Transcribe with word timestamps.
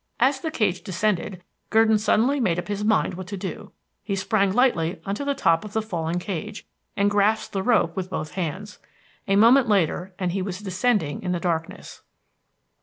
As 0.19 0.39
the 0.39 0.49
cage 0.49 0.81
descended, 0.81 1.43
Gurdon 1.69 1.99
suddenly 1.99 2.39
made 2.39 2.57
up 2.57 2.69
his 2.69 2.83
mind 2.83 3.13
what 3.13 3.27
to 3.27 3.37
do. 3.37 3.71
He 4.01 4.15
sprang 4.15 4.51
lightly 4.51 4.99
on 5.05 5.13
to 5.13 5.23
the 5.23 5.35
top 5.35 5.63
of 5.63 5.73
the 5.73 5.81
falling 5.83 6.17
cage, 6.17 6.65
and 6.97 7.07
grasped 7.11 7.53
the 7.53 7.61
rope 7.61 7.95
with 7.95 8.09
both 8.09 8.31
hands. 8.31 8.79
A 9.27 9.35
moment 9.35 9.69
later 9.69 10.15
and 10.17 10.31
he 10.31 10.41
was 10.41 10.57
descending 10.57 11.21
in 11.21 11.33
the 11.33 11.39
darkness. 11.39 12.01